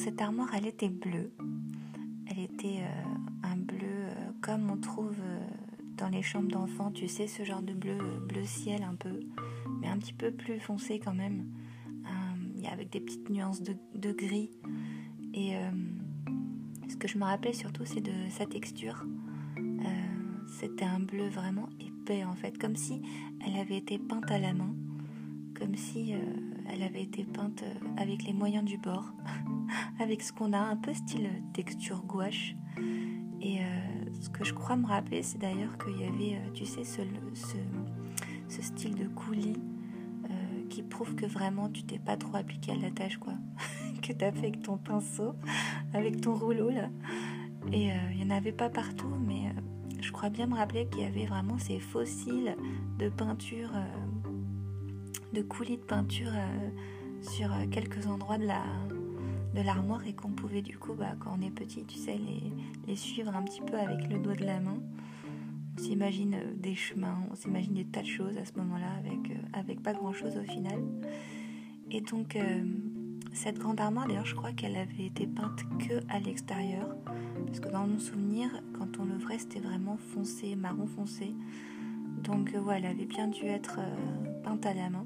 [0.00, 1.30] cette armoire, elle était bleue.
[2.26, 2.82] Elle était
[3.42, 4.06] un bleu
[4.40, 5.16] comme on trouve
[5.98, 9.20] dans les chambres d'enfants, tu sais, ce genre de bleu, bleu ciel un peu,
[9.80, 11.44] mais un petit peu plus foncé quand même,
[12.70, 14.50] avec des petites nuances de, gris.
[15.34, 15.52] Et
[16.88, 19.04] ce que je me rappelle surtout, c'est de sa texture.
[20.46, 23.02] C'était un bleu vraiment épais en fait, comme si
[23.46, 24.74] elle avait été peinte à la main,
[25.60, 26.14] comme si
[26.68, 27.62] elle avait été peinte
[27.96, 29.12] avec les moyens du bord,
[30.00, 32.56] avec ce qu'on a, un peu style texture gouache.
[33.42, 33.60] Et
[34.20, 37.02] ce que je crois me rappeler, c'est d'ailleurs qu'il y avait, euh, tu sais, ce,
[38.62, 39.56] style de coulis
[40.24, 43.34] euh, qui prouve que vraiment tu t'es pas trop appliqué à la tâche, quoi.
[44.02, 45.34] que tu as fait avec ton pinceau,
[45.94, 46.90] avec ton rouleau, là.
[47.72, 49.52] Et euh, il n'y en avait pas partout, mais
[50.00, 52.56] je crois bien me rappeler qu'il y avait vraiment ces fossiles
[52.98, 53.70] de peinture,
[55.32, 56.32] de coulis de peinture
[57.22, 58.62] sur quelques endroits de la,
[59.54, 62.52] de l'armoire et qu'on pouvait du coup, bah, quand on est petit, tu sais, les,
[62.86, 64.78] les suivre un petit peu avec le doigt de la main.
[65.78, 69.30] On s'imagine euh, des chemins, on s'imagine des tas de choses à ce moment-là avec,
[69.30, 70.80] euh, avec pas grand-chose au final.
[71.90, 72.64] Et donc, euh,
[73.32, 76.96] cette grande armoire, d'ailleurs, je crois qu'elle avait été peinte que à l'extérieur.
[77.46, 81.34] Parce que dans mon souvenir, quand on l'ouvrait, c'était vraiment foncé, marron foncé.
[82.24, 83.80] Donc, voilà, elle avait bien dû être
[84.42, 85.04] peinte à la main.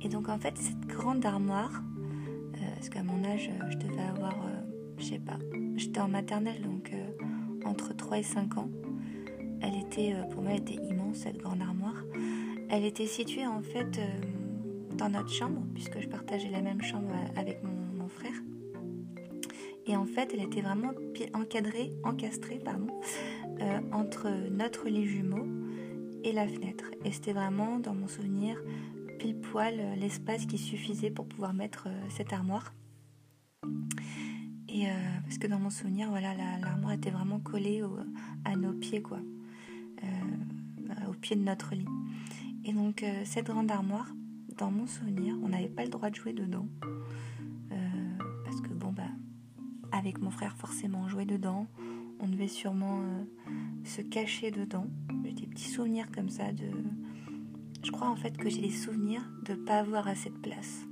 [0.00, 1.82] Et donc, en fait, cette grande armoire,
[2.82, 4.60] parce qu'à mon âge, euh, je devais avoir, euh,
[4.98, 5.38] je sais pas,
[5.76, 8.68] j'étais en maternelle, donc euh, entre 3 et 5 ans.
[9.60, 12.02] Elle était, pour moi, elle était immense, cette grande armoire.
[12.70, 14.00] Elle était située en fait
[14.98, 18.34] dans notre chambre, puisque je partageais la même chambre avec mon, frère.
[19.86, 20.90] Et en fait, elle était vraiment
[21.34, 22.88] encadrée, encastrée, pardon,
[23.92, 25.46] entre notre lit jumeau
[26.24, 26.84] et la fenêtre.
[27.04, 28.56] Et c'était vraiment, dans mon souvenir,
[29.18, 32.74] pile poil euh, l'espace qui suffisait pour pouvoir mettre euh, cette armoire.
[34.68, 34.92] Et euh,
[35.24, 37.82] parce que dans mon souvenir, voilà, l'armoire était vraiment collée
[38.44, 39.18] à nos pieds, quoi,
[41.08, 41.86] au pied de notre lit.
[42.64, 44.08] Et donc cette grande armoire,
[44.56, 46.66] dans mon souvenir, on n'avait pas le droit de jouer dedans,
[48.44, 49.10] parce que bon bah,
[49.92, 51.66] avec mon frère forcément on jouait dedans,
[52.22, 53.02] on devait sûrement
[53.84, 54.86] se cacher dedans.
[55.24, 56.70] J'ai des petits souvenirs comme ça de
[57.84, 60.86] je crois en fait que j'ai des souvenirs de pas avoir assez de place.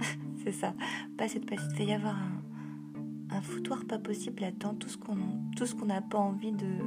[0.42, 0.74] c'est ça,
[1.16, 1.60] pas assez de place.
[1.70, 2.16] Il devait y avoir
[3.30, 4.96] un, foutoir pas possible là-dedans, tout ce
[5.74, 6.78] qu'on n'a pas envie de,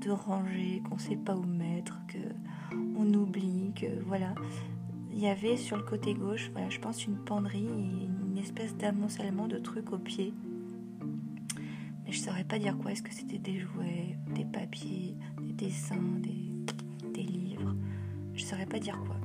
[0.00, 2.18] de ranger, qu'on sait pas où mettre, que
[2.96, 4.34] on oublie, que voilà.
[5.12, 8.76] Il y avait sur le côté gauche, voilà, je pense une penderie et une espèce
[8.76, 10.34] d'amoncellement de trucs au pied.
[12.14, 12.92] Je saurais pas dire quoi.
[12.92, 16.44] Est-ce que c'était des jouets, des papiers, des dessins, des
[18.34, 19.16] je saurais pas dire quoi.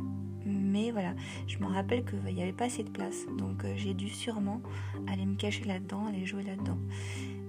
[0.46, 1.14] Mais voilà,
[1.48, 3.26] je me rappelle qu'il n'y avait pas assez de place.
[3.38, 4.62] Donc euh, j'ai dû sûrement
[5.08, 6.78] aller me cacher là-dedans, aller jouer là-dedans.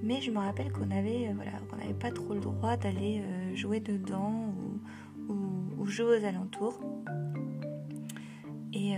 [0.03, 3.81] Mais je me rappelle qu'on euh, voilà, n'avait pas trop le droit d'aller euh, jouer
[3.81, 4.55] dedans
[5.29, 6.79] ou, jouer aux alentours.
[8.73, 8.95] Et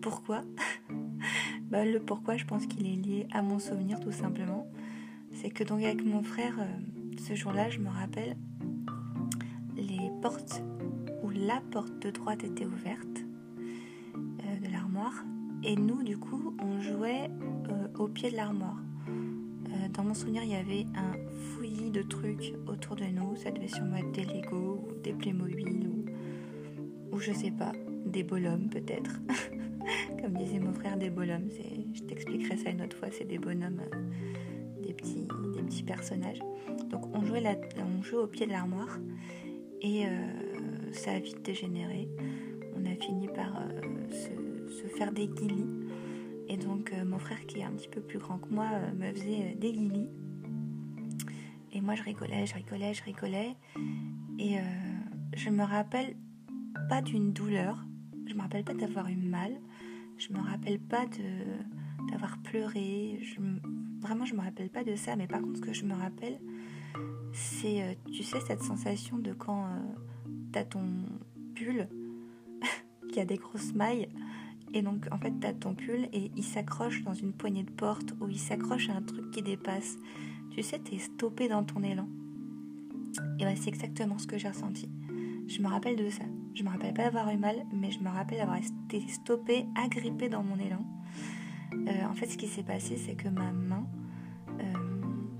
[0.00, 0.42] pourquoi?
[1.70, 4.68] Bah, Le pourquoi, je pense qu'il est lié à mon souvenir tout simplement.
[5.34, 6.54] C'est que donc avec mon frère,
[7.18, 8.36] ce jour-là, je me rappelle,
[9.76, 10.62] les portes
[11.34, 13.24] la porte de droite était ouverte
[14.16, 15.24] euh, de l'armoire
[15.62, 17.28] et nous du coup on jouait
[17.70, 18.78] euh, au pied de l'armoire.
[19.08, 23.50] Euh, dans mon souvenir il y avait un fouillis de trucs autour de nous, ça
[23.50, 27.72] devait sûrement être des Lego ou des Playmobil ou, ou je sais pas,
[28.06, 29.20] des bonhommes peut-être.
[30.22, 31.48] Comme disait mon frère, des bonhommes,
[31.92, 33.82] je t'expliquerai ça une autre fois, c'est des bonhommes,
[35.02, 36.40] des petits personnages.
[36.90, 37.42] Donc on jouait,
[37.78, 38.98] on jouait au pied de l'armoire
[39.80, 40.04] et
[40.94, 42.08] ça a vite dégénéré.
[42.76, 45.66] On a fini par euh, se, faire des guilis.
[46.48, 48.92] Et donc euh, mon frère qui est un petit peu plus grand que moi euh,
[48.92, 50.08] me faisait des guilis.
[51.72, 53.56] Et moi je rigolais, je rigolais, je rigolais.
[54.38, 54.56] Et
[55.36, 56.14] je me rappelle
[56.88, 57.84] pas d'une douleur.
[58.26, 59.52] Je me rappelle pas d'avoir eu mal.
[60.18, 61.06] Je me rappelle pas
[62.10, 63.20] d'avoir pleuré.
[64.00, 65.16] Vraiment, je me rappelle pas de ça.
[65.16, 66.38] Mais par contre, ce que je me rappelle,
[67.32, 69.66] c'est, tu sais, cette sensation de quand
[70.52, 70.86] t'as ton
[71.54, 71.88] pull
[73.12, 74.08] qui a des grosses mailles.
[74.72, 78.14] Et donc, en fait, t'as ton pull et il s'accroche dans une poignée de porte
[78.20, 79.96] ou il s'accroche à un truc qui dépasse.
[80.50, 82.08] Tu sais, t'es stoppé dans ton élan.
[83.38, 84.88] Et ouais, c'est exactement ce que j'ai ressenti.
[85.46, 86.24] Je me rappelle de ça.
[86.54, 90.28] Je me rappelle pas d'avoir eu mal, mais je me rappelle d'avoir été stoppé, agrippé
[90.28, 90.84] dans mon élan.
[91.72, 93.86] Euh, en fait, ce qui s'est passé, c'est que ma main
[94.60, 94.72] euh,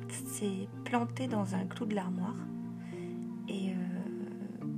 [0.08, 2.36] s'est plantée dans un clou de l'armoire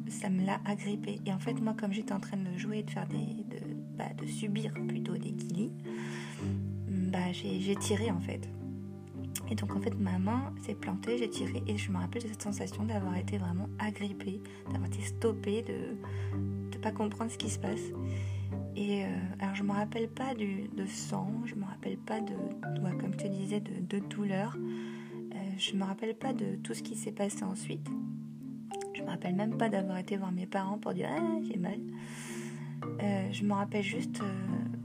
[0.08, 1.20] ça me l'a agrippé.
[1.26, 3.16] Et en fait, moi, comme j'étais en train de jouer, de faire des.
[3.16, 3.60] de,
[3.96, 5.72] bah, de subir plutôt des guilis,
[6.88, 8.48] bah, j'ai tiré en fait.
[9.50, 12.28] Et donc en fait ma main s'est plantée, j'ai tiré et je me rappelle de
[12.28, 14.40] cette sensation d'avoir été vraiment agrippée,
[14.70, 17.92] d'avoir été stoppée, de ne pas comprendre ce qui se passe.
[18.74, 19.08] Et euh,
[19.40, 22.34] alors je me rappelle pas de sang, je me rappelle pas de,
[23.00, 24.56] comme je te disais, de, douleur.
[24.56, 27.88] Euh, je me rappelle pas de tout ce qui s'est passé ensuite.
[28.94, 31.78] Je me rappelle même pas d'avoir été voir mes parents pour dire ah j'ai mal.
[33.02, 34.20] Euh, je me rappelle juste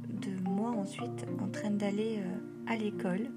[0.10, 2.20] de moi ensuite en train d'aller
[2.68, 3.30] à l'école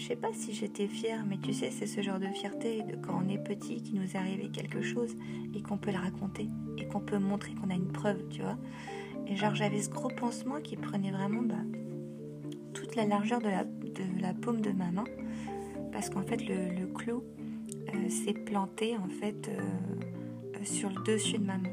[0.00, 2.96] je sais pas si j'étais fière, mais tu sais, c'est ce genre de fierté de
[2.96, 5.14] quand on est petit, qu'il nous arrivé quelque chose
[5.54, 6.48] et qu'on peut le raconter
[6.78, 8.56] et qu'on peut montrer qu'on a une preuve, tu vois.
[9.26, 11.54] Et genre, j'avais ce gros pansement qui prenait vraiment bah,
[12.72, 13.64] toute la largeur de la,
[14.20, 15.04] la paume de ma main
[15.92, 17.22] parce qu'en fait, le, clou
[17.94, 19.60] euh, s'est planté en fait euh,
[20.56, 21.68] euh, sur le dessus de ma main.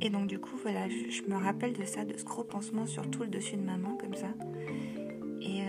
[0.00, 3.10] Et, donc, du coup, voilà, je, me rappelle de ça, de ce gros pansement sur
[3.10, 4.28] tout le dessus de ma main, comme ça.
[5.40, 5.64] Et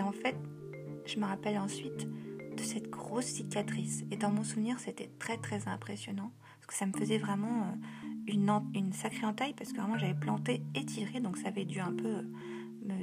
[0.00, 0.36] en fait,
[1.06, 2.06] je me rappelle ensuite
[2.56, 4.04] de cette grosse cicatrice.
[4.10, 6.32] Et dans mon souvenir, c'était très très impressionnant.
[6.60, 9.54] Parce que ça me faisait vraiment euh, une, sacrée entaille.
[9.54, 11.20] Parce que vraiment, j'avais planté et tiré.
[11.20, 12.22] Donc ça avait dû un peu euh,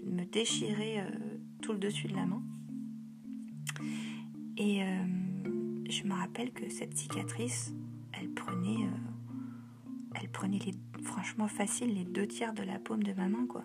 [0.06, 1.10] me, déchirer euh,
[1.62, 2.42] tout le dessus de la main.
[4.62, 4.81] Et
[5.89, 7.74] je me rappelle que cette cicatrice,
[8.12, 8.89] elle prenait,
[10.15, 13.63] elle prenait les, franchement facile les deux tiers de la paume de ma main, quoi.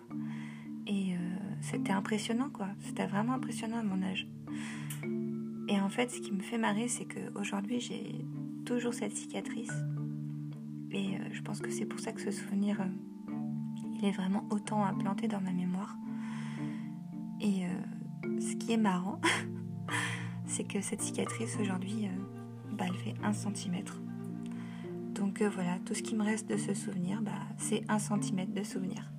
[0.87, 1.15] Et
[1.61, 2.67] c'était impressionnant, quoi.
[2.79, 4.27] C'était vraiment impressionnant à mon âge.
[5.67, 8.23] Et en fait, ce qui me fait marrer, c'est qu'aujourd'hui, j'ai
[8.65, 9.73] toujours cette cicatrice.
[10.91, 13.33] Et euh, je pense que c'est pour ça que ce souvenir, euh,
[13.97, 15.95] il est vraiment autant implanté dans ma mémoire.
[17.41, 19.19] Et euh, ce qui est marrant,
[20.45, 22.09] c'est que cette cicatrice, aujourd'hui,
[22.71, 23.99] bah, elle fait un centimètre.
[25.15, 28.63] Donc voilà, tout ce qui me reste de ce souvenir, bah, c'est un centimètre de
[28.63, 29.14] souvenir.